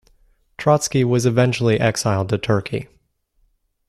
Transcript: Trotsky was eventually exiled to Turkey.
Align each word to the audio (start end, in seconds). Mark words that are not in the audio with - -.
Trotsky 0.57 1.03
was 1.03 1.27
eventually 1.27 1.79
exiled 1.79 2.29
to 2.29 2.39
Turkey. 2.39 2.87